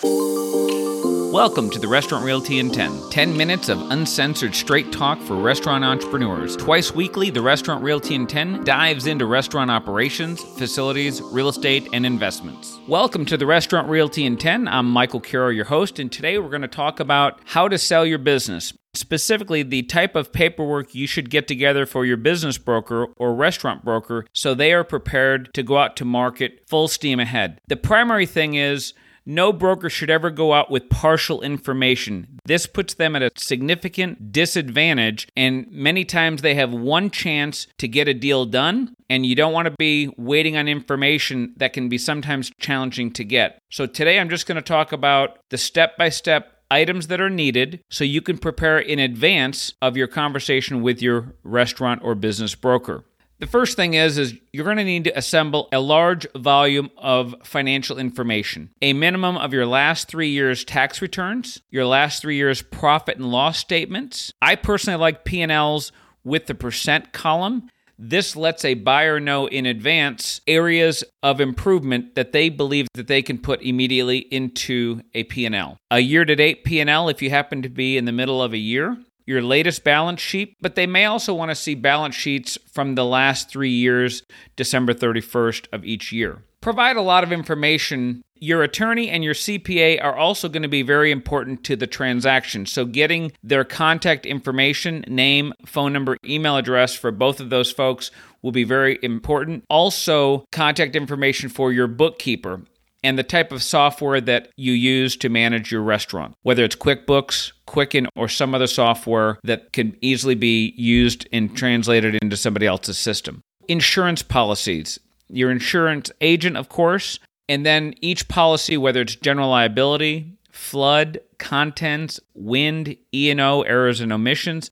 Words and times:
Welcome 0.00 1.70
to 1.70 1.78
the 1.80 1.88
Restaurant 1.88 2.24
Realty 2.24 2.60
in 2.60 2.70
10. 2.70 3.10
10 3.10 3.36
minutes 3.36 3.68
of 3.68 3.80
uncensored 3.90 4.54
straight 4.54 4.92
talk 4.92 5.20
for 5.22 5.34
restaurant 5.34 5.84
entrepreneurs. 5.84 6.56
Twice 6.56 6.94
weekly, 6.94 7.30
the 7.30 7.42
Restaurant 7.42 7.82
Realty 7.82 8.14
in 8.14 8.28
10 8.28 8.62
dives 8.62 9.08
into 9.08 9.26
restaurant 9.26 9.72
operations, 9.72 10.40
facilities, 10.56 11.20
real 11.20 11.48
estate, 11.48 11.88
and 11.92 12.06
investments. 12.06 12.78
Welcome 12.86 13.24
to 13.24 13.36
the 13.36 13.46
Restaurant 13.46 13.88
Realty 13.88 14.24
in 14.24 14.36
10. 14.36 14.68
I'm 14.68 14.88
Michael 14.88 15.20
Carro, 15.20 15.48
your 15.48 15.64
host, 15.64 15.98
and 15.98 16.12
today 16.12 16.38
we're 16.38 16.48
going 16.48 16.62
to 16.62 16.68
talk 16.68 17.00
about 17.00 17.40
how 17.46 17.66
to 17.66 17.76
sell 17.76 18.06
your 18.06 18.18
business. 18.18 18.72
Specifically, 18.94 19.64
the 19.64 19.82
type 19.82 20.14
of 20.14 20.32
paperwork 20.32 20.94
you 20.94 21.08
should 21.08 21.28
get 21.28 21.48
together 21.48 21.86
for 21.86 22.06
your 22.06 22.16
business 22.16 22.56
broker 22.56 23.08
or 23.16 23.34
restaurant 23.34 23.84
broker 23.84 24.26
so 24.32 24.54
they 24.54 24.72
are 24.72 24.84
prepared 24.84 25.52
to 25.54 25.64
go 25.64 25.76
out 25.78 25.96
to 25.96 26.04
market 26.04 26.62
full 26.68 26.86
steam 26.86 27.18
ahead. 27.18 27.60
The 27.66 27.76
primary 27.76 28.26
thing 28.26 28.54
is 28.54 28.94
no 29.28 29.52
broker 29.52 29.90
should 29.90 30.08
ever 30.08 30.30
go 30.30 30.54
out 30.54 30.70
with 30.70 30.88
partial 30.88 31.42
information. 31.42 32.40
This 32.46 32.66
puts 32.66 32.94
them 32.94 33.14
at 33.14 33.22
a 33.22 33.30
significant 33.36 34.32
disadvantage, 34.32 35.28
and 35.36 35.70
many 35.70 36.06
times 36.06 36.40
they 36.40 36.54
have 36.54 36.72
one 36.72 37.10
chance 37.10 37.66
to 37.76 37.86
get 37.86 38.08
a 38.08 38.14
deal 38.14 38.46
done, 38.46 38.94
and 39.10 39.26
you 39.26 39.34
don't 39.34 39.52
want 39.52 39.66
to 39.66 39.74
be 39.78 40.10
waiting 40.16 40.56
on 40.56 40.66
information 40.66 41.52
that 41.58 41.74
can 41.74 41.90
be 41.90 41.98
sometimes 41.98 42.50
challenging 42.58 43.12
to 43.12 43.22
get. 43.22 43.60
So, 43.70 43.84
today 43.86 44.18
I'm 44.18 44.30
just 44.30 44.46
going 44.46 44.56
to 44.56 44.62
talk 44.62 44.92
about 44.92 45.38
the 45.50 45.58
step 45.58 45.98
by 45.98 46.08
step 46.08 46.54
items 46.70 47.08
that 47.08 47.20
are 47.20 47.30
needed 47.30 47.82
so 47.90 48.04
you 48.04 48.22
can 48.22 48.38
prepare 48.38 48.78
in 48.78 48.98
advance 48.98 49.74
of 49.80 49.96
your 49.96 50.06
conversation 50.06 50.82
with 50.82 51.02
your 51.02 51.34
restaurant 51.42 52.00
or 52.02 52.14
business 52.14 52.54
broker. 52.54 53.04
The 53.40 53.46
first 53.46 53.76
thing 53.76 53.94
is 53.94 54.18
is 54.18 54.34
you're 54.52 54.64
going 54.64 54.78
to 54.78 54.84
need 54.84 55.04
to 55.04 55.16
assemble 55.16 55.68
a 55.72 55.78
large 55.78 56.26
volume 56.32 56.90
of 56.96 57.36
financial 57.44 57.96
information. 57.96 58.70
A 58.82 58.92
minimum 58.92 59.36
of 59.36 59.52
your 59.52 59.64
last 59.64 60.08
3 60.08 60.28
years 60.28 60.64
tax 60.64 61.00
returns, 61.00 61.62
your 61.70 61.86
last 61.86 62.20
3 62.20 62.34
years 62.34 62.62
profit 62.62 63.16
and 63.16 63.30
loss 63.30 63.58
statements. 63.58 64.32
I 64.42 64.56
personally 64.56 64.98
like 64.98 65.24
P&Ls 65.24 65.92
with 66.24 66.46
the 66.46 66.54
percent 66.56 67.12
column. 67.12 67.70
This 67.96 68.34
lets 68.34 68.64
a 68.64 68.74
buyer 68.74 69.20
know 69.20 69.46
in 69.46 69.66
advance 69.66 70.40
areas 70.46 71.04
of 71.22 71.40
improvement 71.40 72.16
that 72.16 72.32
they 72.32 72.48
believe 72.48 72.86
that 72.94 73.08
they 73.08 73.22
can 73.22 73.38
put 73.38 73.62
immediately 73.62 74.18
into 74.18 75.00
a 75.14 75.24
P&L. 75.24 75.78
A 75.90 76.00
year-to-date 76.00 76.64
P&L 76.64 77.08
if 77.08 77.22
you 77.22 77.30
happen 77.30 77.62
to 77.62 77.68
be 77.68 77.96
in 77.96 78.04
the 78.04 78.12
middle 78.12 78.42
of 78.42 78.52
a 78.52 78.58
year, 78.58 78.96
your 79.28 79.42
latest 79.42 79.84
balance 79.84 80.22
sheet, 80.22 80.56
but 80.62 80.74
they 80.74 80.86
may 80.86 81.04
also 81.04 81.34
want 81.34 81.50
to 81.50 81.54
see 81.54 81.74
balance 81.74 82.14
sheets 82.14 82.56
from 82.72 82.94
the 82.94 83.04
last 83.04 83.50
three 83.50 83.70
years, 83.70 84.22
December 84.56 84.94
31st 84.94 85.66
of 85.70 85.84
each 85.84 86.10
year. 86.12 86.42
Provide 86.62 86.96
a 86.96 87.02
lot 87.02 87.22
of 87.22 87.30
information. 87.30 88.22
Your 88.36 88.62
attorney 88.62 89.10
and 89.10 89.22
your 89.22 89.34
CPA 89.34 90.02
are 90.02 90.16
also 90.16 90.48
going 90.48 90.62
to 90.62 90.68
be 90.68 90.80
very 90.80 91.10
important 91.10 91.62
to 91.64 91.76
the 91.76 91.86
transaction. 91.86 92.64
So, 92.64 92.86
getting 92.86 93.32
their 93.42 93.64
contact 93.64 94.24
information, 94.24 95.04
name, 95.06 95.52
phone 95.66 95.92
number, 95.92 96.16
email 96.24 96.56
address 96.56 96.94
for 96.94 97.10
both 97.10 97.38
of 97.38 97.50
those 97.50 97.70
folks 97.70 98.10
will 98.40 98.52
be 98.52 98.64
very 98.64 98.98
important. 99.02 99.64
Also, 99.68 100.46
contact 100.52 100.96
information 100.96 101.50
for 101.50 101.70
your 101.70 101.86
bookkeeper 101.86 102.62
and 103.02 103.18
the 103.18 103.22
type 103.22 103.52
of 103.52 103.62
software 103.62 104.20
that 104.20 104.50
you 104.56 104.72
use 104.72 105.16
to 105.16 105.28
manage 105.28 105.70
your 105.70 105.82
restaurant, 105.82 106.34
whether 106.42 106.64
it's 106.64 106.76
QuickBooks, 106.76 107.52
Quicken, 107.66 108.08
or 108.16 108.28
some 108.28 108.54
other 108.54 108.66
software 108.66 109.38
that 109.44 109.72
can 109.72 109.96
easily 110.00 110.34
be 110.34 110.74
used 110.76 111.28
and 111.32 111.56
translated 111.56 112.18
into 112.22 112.36
somebody 112.36 112.66
else's 112.66 112.98
system. 112.98 113.40
Insurance 113.68 114.22
policies, 114.22 114.98
your 115.28 115.50
insurance 115.50 116.10
agent, 116.20 116.56
of 116.56 116.68
course, 116.68 117.18
and 117.48 117.64
then 117.64 117.94
each 118.00 118.28
policy, 118.28 118.76
whether 118.76 119.00
it's 119.02 119.16
general 119.16 119.50
liability, 119.50 120.38
flood, 120.50 121.20
contents, 121.38 122.20
wind, 122.34 122.96
E&O, 123.14 123.62
errors 123.62 124.00
and 124.00 124.12
omissions, 124.12 124.70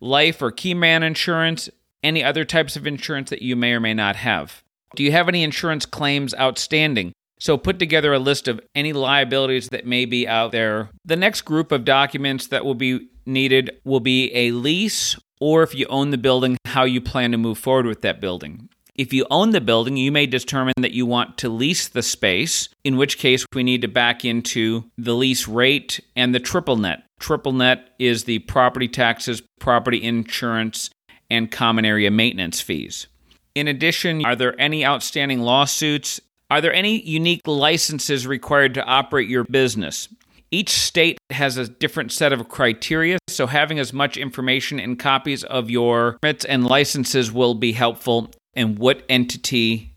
life 0.00 0.40
or 0.40 0.50
key 0.50 0.74
man 0.74 1.02
insurance, 1.02 1.68
any 2.02 2.22
other 2.22 2.44
types 2.44 2.76
of 2.76 2.86
insurance 2.86 3.30
that 3.30 3.42
you 3.42 3.56
may 3.56 3.72
or 3.72 3.80
may 3.80 3.94
not 3.94 4.16
have. 4.16 4.62
Do 4.94 5.02
you 5.02 5.12
have 5.12 5.28
any 5.28 5.42
insurance 5.42 5.84
claims 5.84 6.34
outstanding? 6.34 7.12
So 7.38 7.58
put 7.58 7.78
together 7.78 8.12
a 8.12 8.18
list 8.18 8.48
of 8.48 8.60
any 8.74 8.92
liabilities 8.92 9.68
that 9.68 9.86
may 9.86 10.04
be 10.04 10.26
out 10.26 10.52
there. 10.52 10.90
The 11.04 11.16
next 11.16 11.42
group 11.42 11.70
of 11.70 11.84
documents 11.84 12.46
that 12.48 12.64
will 12.64 12.74
be 12.74 13.08
needed 13.26 13.78
will 13.84 14.00
be 14.00 14.34
a 14.34 14.52
lease 14.52 15.16
or 15.40 15.62
if 15.62 15.74
you 15.74 15.86
own 15.88 16.10
the 16.10 16.18
building, 16.18 16.56
how 16.64 16.84
you 16.84 17.00
plan 17.00 17.32
to 17.32 17.38
move 17.38 17.58
forward 17.58 17.86
with 17.86 18.02
that 18.02 18.20
building. 18.20 18.68
If 18.94 19.12
you 19.12 19.26
own 19.30 19.50
the 19.50 19.60
building, 19.60 19.98
you 19.98 20.10
may 20.10 20.26
determine 20.26 20.72
that 20.78 20.92
you 20.92 21.04
want 21.04 21.36
to 21.38 21.50
lease 21.50 21.88
the 21.88 22.02
space, 22.02 22.70
in 22.82 22.96
which 22.96 23.18
case 23.18 23.44
we 23.52 23.62
need 23.62 23.82
to 23.82 23.88
back 23.88 24.24
into 24.24 24.90
the 24.96 25.14
lease 25.14 25.46
rate 25.46 26.00
and 26.14 26.34
the 26.34 26.40
triple 26.40 26.76
net. 26.76 27.02
Triple 27.18 27.52
net 27.52 27.90
is 27.98 28.24
the 28.24 28.38
property 28.40 28.88
taxes, 28.88 29.42
property 29.60 30.02
insurance, 30.02 30.88
and 31.28 31.50
common 31.50 31.84
area 31.84 32.10
maintenance 32.10 32.62
fees. 32.62 33.06
In 33.54 33.68
addition, 33.68 34.24
are 34.24 34.36
there 34.36 34.58
any 34.60 34.84
outstanding 34.84 35.40
lawsuits 35.40 36.20
are 36.50 36.60
there 36.60 36.72
any 36.72 37.00
unique 37.00 37.42
licenses 37.46 38.26
required 38.26 38.74
to 38.74 38.84
operate 38.84 39.28
your 39.28 39.44
business? 39.44 40.08
Each 40.52 40.70
state 40.70 41.18
has 41.30 41.56
a 41.56 41.66
different 41.68 42.12
set 42.12 42.32
of 42.32 42.48
criteria, 42.48 43.18
so 43.28 43.48
having 43.48 43.80
as 43.80 43.92
much 43.92 44.16
information 44.16 44.78
and 44.78 44.98
copies 44.98 45.42
of 45.42 45.70
your 45.70 46.18
permits 46.22 46.44
and 46.44 46.64
licenses 46.64 47.32
will 47.32 47.54
be 47.54 47.72
helpful 47.72 48.30
and 48.54 48.78
what 48.78 49.02
entity 49.08 49.92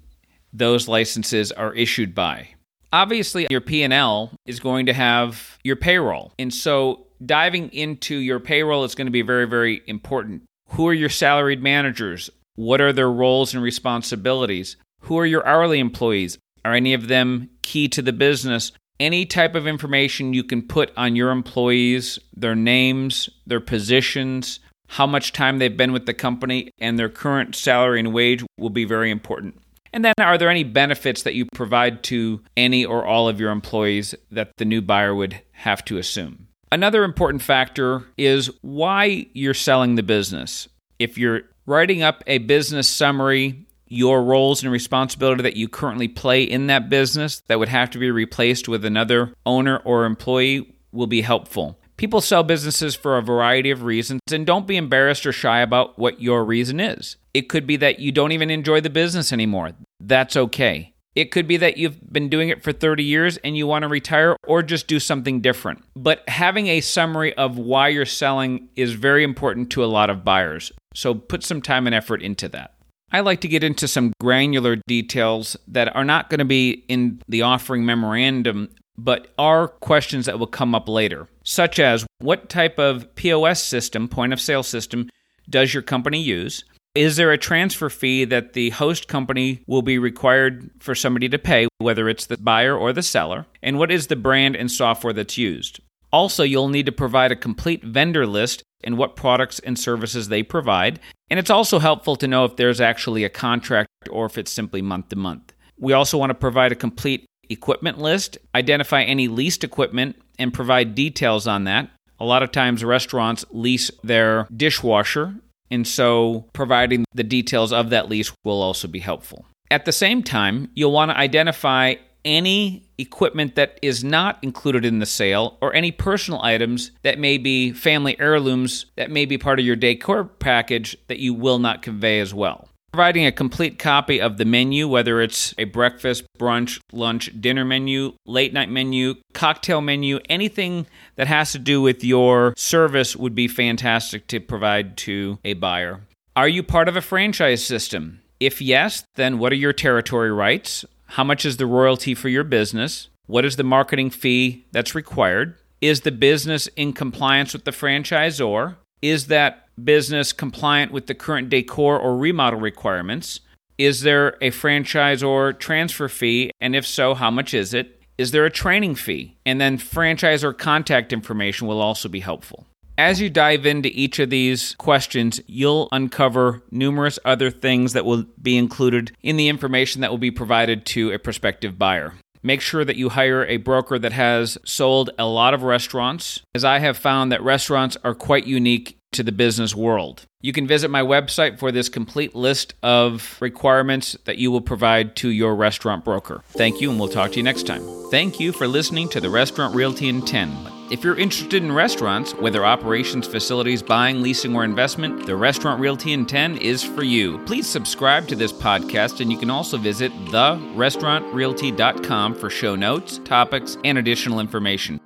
those 0.52 0.88
licenses 0.88 1.52
are 1.52 1.74
issued 1.76 2.16
by. 2.16 2.50
Obviously, 2.92 3.46
your 3.52 3.62
P&L 3.62 4.32
is 4.48 4.60
going 4.60 4.88
to 4.88 4.94
have 4.94 5.60
your 5.64 5.76
payroll. 5.76 6.34
And 6.40 6.52
so 6.52 7.06
diving 7.24 7.70
into 7.70 8.16
your 8.16 8.40
payroll 8.40 8.84
is 8.84 8.96
going 8.96 9.08
to 9.08 9.12
be 9.12 9.22
very 9.22 9.46
very 9.46 9.84
important. 9.86 10.44
Who 10.70 10.88
are 10.88 10.94
your 10.94 11.10
salaried 11.10 11.62
managers? 11.62 12.32
What 12.56 12.82
are 12.82 12.92
their 12.92 13.12
roles 13.12 13.54
and 13.54 13.62
responsibilities? 13.62 14.78
Who 15.02 15.18
are 15.18 15.26
your 15.26 15.46
hourly 15.46 15.80
employees? 15.80 16.38
Are 16.66 16.74
any 16.74 16.94
of 16.94 17.08
them 17.08 17.50
key 17.62 17.88
to 17.90 18.02
the 18.02 18.14
business? 18.14 18.72
Any 19.00 19.26
type 19.26 19.56
of 19.56 19.66
information 19.66 20.34
you 20.34 20.44
can 20.44 20.62
put 20.62 20.92
on 20.98 21.16
your 21.16 21.32
employees, 21.32 22.20
their 22.36 22.56
names, 22.56 23.30
their 23.48 23.62
positions, 23.62 24.60
how 24.90 25.08
much 25.08 25.32
time 25.32 25.60
they've 25.60 25.78
been 25.78 25.94
with 25.94 26.06
the 26.06 26.14
company, 26.14 26.72
and 26.80 27.00
their 27.00 27.10
current 27.10 27.56
salary 27.56 28.00
and 28.00 28.14
wage 28.14 28.44
will 28.58 28.70
be 28.70 28.86
very 28.86 29.10
important. 29.10 29.56
And 29.94 30.04
then, 30.04 30.14
are 30.20 30.38
there 30.38 30.50
any 30.50 30.64
benefits 30.64 31.24
that 31.24 31.36
you 31.36 31.46
provide 31.54 32.04
to 32.04 32.42
any 32.58 32.86
or 32.86 33.06
all 33.06 33.28
of 33.30 33.40
your 33.40 33.52
employees 33.52 34.14
that 34.32 34.52
the 34.58 34.66
new 34.66 34.82
buyer 34.82 35.16
would 35.16 35.42
have 35.54 35.84
to 35.86 35.98
assume? 35.98 36.48
Another 36.72 37.04
important 37.04 37.42
factor 37.42 38.04
is 38.18 38.52
why 38.62 39.26
you're 39.34 39.54
selling 39.54 39.96
the 39.96 40.04
business. 40.04 40.68
If 41.00 41.18
you're 41.18 41.42
writing 41.66 42.04
up 42.04 42.24
a 42.28 42.40
business 42.40 42.88
summary 42.90 43.66
your 43.90 44.24
roles 44.24 44.64
and 44.64 44.72
responsibility 44.72 45.44
that 45.44 45.58
you 45.58 45.68
currently 45.68 46.08
play 46.08 46.44
in 46.44 46.68
that 46.68 46.90
business 46.90 47.42
that 47.48 47.60
would 47.60 47.70
have 47.70 47.90
to 47.90 47.98
be 47.98 48.10
replaced 48.12 48.70
with 48.70 48.86
another 48.86 49.34
owner 49.46 49.78
or 49.78 50.06
employee 50.06 50.76
will 50.92 51.08
be 51.08 51.22
helpful. 51.22 51.80
People 51.98 52.22
sell 52.22 52.44
businesses 52.44 52.96
for 52.96 53.18
a 53.18 53.22
variety 53.22 53.72
of 53.72 53.84
reasons, 53.84 54.22
and 54.32 54.46
don't 54.46 54.66
be 54.66 54.78
embarrassed 54.78 55.26
or 55.26 55.34
shy 55.34 55.60
about 55.60 56.00
what 56.00 56.22
your 56.22 56.46
reason 56.46 56.80
is. 56.80 57.18
It 57.34 57.50
could 57.50 57.68
be 57.68 57.76
that 57.76 58.00
you 58.00 58.14
don't 58.14 58.32
even 58.32 58.50
enjoy 58.50 58.80
the 58.80 58.90
business 58.90 59.34
anymore. 59.34 59.72
That's 60.00 60.38
okay. 60.38 60.94
It 61.16 61.32
could 61.32 61.48
be 61.48 61.58
that 61.58 61.76
you've 61.76 62.00
been 62.14 62.30
doing 62.30 62.48
it 62.48 62.64
for 62.64 62.72
30 62.72 63.04
years 63.04 63.36
and 63.38 63.58
you 63.58 63.68
want 63.68 63.84
to 63.84 63.90
retire 63.90 64.38
or 64.48 64.64
just 64.64 64.88
do 64.88 65.00
something 65.00 65.42
different. 65.42 65.84
But 65.94 66.24
having 66.30 66.68
a 66.68 66.80
summary 66.80 67.34
of 67.34 67.58
why 67.58 67.90
you're 67.90 68.06
selling 68.06 68.70
is 68.78 68.94
very 68.94 69.26
important 69.26 69.70
to 69.72 69.84
a 69.84 69.88
lot 69.88 70.10
of 70.10 70.24
buyers. 70.24 70.72
So 70.96 71.14
put 71.14 71.44
some 71.44 71.62
time 71.62 71.88
and 71.88 71.94
effort 71.94 72.22
into 72.22 72.48
that. 72.50 72.76
I 73.12 73.22
like 73.22 73.42
to 73.42 73.48
get 73.48 73.64
into 73.64 73.88
some 73.88 74.14
granular 74.22 74.78
details 74.88 75.58
that 75.68 75.96
are 75.96 76.06
not 76.06 76.30
going 76.30 76.40
to 76.40 76.46
be 76.46 76.84
in 76.88 77.22
the 77.28 77.42
offering 77.42 77.86
memorandum, 77.86 78.70
but 78.98 79.34
are 79.38 79.68
questions 79.68 80.28
that 80.28 80.38
will 80.38 80.48
come 80.48 80.76
up 80.76 80.88
later, 80.88 81.28
such 81.44 81.80
as 81.80 82.06
what 82.20 82.50
type 82.50 82.78
of 82.78 83.16
POS 83.16 83.64
system, 83.64 84.08
point 84.08 84.34
of 84.34 84.40
sale 84.40 84.64
system, 84.64 85.10
does 85.50 85.74
your 85.74 85.82
company 85.82 86.22
use? 86.22 86.64
Is 86.94 87.16
there 87.16 87.32
a 87.32 87.38
transfer 87.38 87.90
fee 87.90 88.26
that 88.26 88.54
the 88.54 88.72
host 88.72 89.08
company 89.08 89.64
will 89.68 89.82
be 89.82 89.98
required 89.98 90.70
for 90.80 90.94
somebody 90.94 91.30
to 91.30 91.40
pay, 91.40 91.68
whether 91.78 92.10
it's 92.10 92.26
the 92.26 92.38
buyer 92.38 92.76
or 92.78 92.94
the 92.94 93.04
seller? 93.04 93.46
And 93.64 93.80
what 93.80 93.92
is 93.92 94.08
the 94.08 94.16
brand 94.16 94.56
and 94.56 94.72
software 94.72 95.14
that's 95.14 95.38
used? 95.38 95.80
Also, 96.12 96.44
you'll 96.44 96.70
need 96.70 96.86
to 96.86 96.92
provide 96.92 97.32
a 97.32 97.36
complete 97.36 97.84
vendor 97.84 98.26
list 98.26 98.64
and 98.84 98.98
what 98.98 99.16
products 99.16 99.60
and 99.60 99.78
services 99.78 100.30
they 100.30 100.44
provide. 100.44 101.00
And 101.30 101.40
it's 101.40 101.50
also 101.50 101.80
helpful 101.80 102.16
to 102.16 102.28
know 102.28 102.46
if 102.46 102.56
there's 102.56 102.82
actually 102.82 103.24
a 103.24 103.30
contract 103.30 103.90
or 104.10 104.26
if 104.26 104.38
it's 104.38 104.52
simply 104.52 104.82
month 104.82 105.10
to 105.10 105.16
month. 105.16 105.54
We 105.78 105.94
also 105.94 106.18
want 106.18 106.32
to 106.32 106.36
provide 106.36 106.72
a 106.72 106.76
complete 106.76 107.26
equipment 107.50 108.00
list, 108.00 108.38
identify 108.56 109.04
any 109.04 109.28
leased 109.28 109.64
equipment, 109.64 110.16
and 110.38 110.54
provide 110.54 110.96
details 110.96 111.48
on 111.48 111.66
that. 111.66 111.90
A 112.20 112.26
lot 112.26 112.44
of 112.44 112.52
times, 112.52 112.84
restaurants 112.84 113.46
lease 113.52 113.92
their 114.04 114.48
dishwasher, 114.56 115.36
and 115.72 115.88
so 115.88 116.46
providing 116.54 117.06
the 117.14 117.24
details 117.24 117.72
of 117.72 117.90
that 117.92 118.10
lease 118.10 118.32
will 118.44 118.62
also 118.62 118.88
be 118.88 119.00
helpful. 119.00 119.46
At 119.72 119.86
the 119.86 119.92
same 119.92 120.24
time, 120.24 120.70
you'll 120.74 120.92
want 120.92 121.12
to 121.12 121.18
identify 121.18 121.96
any 122.26 122.84
equipment 122.98 123.56
that 123.56 123.80
is 123.82 124.04
not 124.04 124.38
included 124.42 124.86
in 124.86 125.00
the 125.00 125.06
sale 125.06 125.58
or 125.62 125.74
any 125.74 125.92
personal 125.92 126.42
items 126.42 126.92
that 127.04 127.20
may 127.20 127.38
be 127.38 127.72
family 127.72 128.20
heirlooms 128.20 128.86
that 128.96 129.10
may 129.10 129.26
be 129.26 129.38
part 129.38 129.60
of 129.60 129.66
your 129.66 129.76
decor 129.76 130.24
package 130.24 130.98
that 131.08 131.20
you 131.20 131.34
will 131.34 131.60
not 131.60 131.82
convey 131.82 132.20
as 132.20 132.34
well. 132.34 132.68
Providing 132.92 133.28
a 133.28 133.32
complete 133.32 133.78
copy 133.78 134.20
of 134.20 134.38
the 134.38 134.46
menu, 134.46 134.88
whether 134.88 135.22
it's 135.22 135.54
a 135.60 135.66
breakfast, 135.66 136.24
brunch, 136.40 136.80
lunch, 136.92 137.30
dinner 137.40 137.64
menu, 137.64 138.14
late 138.26 138.52
night 138.52 138.70
menu, 138.70 139.14
cocktail 139.34 139.80
menu, 139.80 140.20
anything 140.28 140.88
that 141.16 141.28
has 141.28 141.52
to 141.52 141.60
do 141.60 141.82
with 141.82 142.04
your 142.04 142.54
service 142.58 143.16
would 143.16 143.36
be 143.36 143.48
fantastic 143.48 144.26
to 144.28 144.40
provide 144.40 144.98
to 144.98 145.38
a 145.46 145.54
buyer. 145.54 146.02
Are 146.36 146.48
you 146.48 146.64
part 146.64 146.88
of 146.88 146.96
a 146.96 147.02
franchise 147.02 147.64
system? 147.64 148.22
If 148.40 148.60
yes, 148.60 149.04
then 149.16 149.38
what 149.38 149.52
are 149.52 149.58
your 149.58 149.74
territory 149.74 150.32
rights? 150.32 150.84
How 151.14 151.24
much 151.24 151.44
is 151.44 151.58
the 151.58 151.66
royalty 151.66 152.14
for 152.14 152.30
your 152.30 152.44
business? 152.44 153.10
What 153.26 153.44
is 153.44 153.56
the 153.56 153.64
marketing 153.64 154.12
fee 154.12 154.68
that's 154.72 154.94
required? 154.94 155.56
Is 155.82 156.02
the 156.02 156.12
business 156.12 156.68
in 156.76 156.94
compliance 156.94 157.52
with 157.52 157.66
the 157.66 157.72
franchisor? 157.72 158.76
Is 159.02 159.26
that 159.26 159.68
business 159.84 160.32
compliant 160.32 160.92
with 160.92 161.08
the 161.08 161.16
current 161.16 161.50
decor 161.50 161.98
or 161.98 162.16
remodel 162.16 162.60
requirements? 162.60 163.40
Is 163.80 164.02
there 164.02 164.38
a 164.40 164.52
franchisor 164.52 165.58
transfer 165.58 166.10
fee? 166.10 166.52
And 166.62 166.76
if 166.76 166.86
so, 166.86 167.16
how 167.16 167.32
much 167.32 167.56
is 167.56 167.74
it? 167.74 168.00
Is 168.20 168.30
there 168.30 168.46
a 168.46 168.52
training 168.52 168.94
fee? 168.94 169.36
And 169.48 169.60
then 169.60 169.80
franchisor 169.80 170.56
contact 170.56 171.12
information 171.12 171.68
will 171.68 171.82
also 171.82 172.08
be 172.08 172.20
helpful. 172.20 172.68
As 173.00 173.22
you 173.22 173.30
dive 173.30 173.66
into 173.66 173.88
each 173.94 174.20
of 174.20 174.30
these 174.30 174.76
questions, 174.76 175.40
you'll 175.48 175.88
uncover 175.94 176.62
numerous 176.70 177.18
other 177.24 177.50
things 177.50 177.94
that 177.94 178.04
will 178.04 178.26
be 178.42 178.58
included 178.58 179.16
in 179.24 179.38
the 179.38 179.48
information 179.48 180.02
that 180.02 180.12
will 180.12 180.18
be 180.18 180.32
provided 180.32 180.86
to 180.88 181.14
a 181.14 181.18
prospective 181.18 181.80
buyer. 181.80 182.16
Make 182.44 182.60
sure 182.60 182.84
that 182.84 182.98
you 182.98 183.08
hire 183.08 183.46
a 183.46 183.56
broker 183.56 184.00
that 184.00 184.12
has 184.12 184.58
sold 184.66 185.12
a 185.18 185.26
lot 185.26 185.54
of 185.54 185.64
restaurants, 185.64 186.42
as 186.54 186.66
I 186.66 186.80
have 186.80 186.98
found 186.98 187.32
that 187.32 187.42
restaurants 187.42 187.96
are 188.04 188.14
quite 188.14 188.46
unique 188.46 188.98
to 189.14 189.24
the 189.24 189.32
business 189.32 189.74
world. 189.74 190.26
You 190.42 190.52
can 190.52 190.68
visit 190.68 190.92
my 190.92 191.02
website 191.02 191.58
for 191.58 191.72
this 191.72 191.88
complete 191.88 192.36
list 192.36 192.74
of 192.84 193.38
requirements 193.40 194.18
that 194.26 194.40
you 194.40 194.52
will 194.52 194.60
provide 194.60 195.16
to 195.18 195.30
your 195.30 195.56
restaurant 195.56 196.04
broker. 196.04 196.44
Thank 196.50 196.82
you, 196.82 196.90
and 196.90 197.00
we'll 197.00 197.08
talk 197.08 197.32
to 197.32 197.38
you 197.38 197.44
next 197.44 197.66
time. 197.66 197.82
Thank 198.12 198.42
you 198.42 198.52
for 198.52 198.68
listening 198.68 199.08
to 199.10 199.22
the 199.22 199.30
Restaurant 199.30 199.74
Realty 199.74 200.10
in 200.10 200.22
10. 200.22 200.79
If 200.90 201.04
you're 201.04 201.20
interested 201.20 201.62
in 201.62 201.72
restaurants, 201.72 202.34
whether 202.34 202.66
operations, 202.66 203.28
facilities, 203.28 203.84
buying, 203.84 204.24
leasing, 204.24 204.56
or 204.56 204.64
investment, 204.64 205.28
the 205.28 205.36
Restaurant 205.36 205.80
Realty 205.80 206.14
in 206.14 206.26
10 206.26 206.58
is 206.58 206.84
for 206.84 207.04
you. 207.04 207.38
Please 207.46 207.70
subscribe 207.70 208.28
to 208.28 208.36
this 208.36 208.52
podcast, 208.52 209.22
and 209.22 209.32
you 209.32 209.38
can 209.38 209.52
also 209.52 209.78
visit 209.78 210.12
therestaurantrealty.com 210.26 212.34
for 212.34 212.50
show 212.50 212.76
notes, 212.76 213.20
topics, 213.24 213.78
and 213.84 214.00
additional 214.00 214.40
information. 214.40 215.00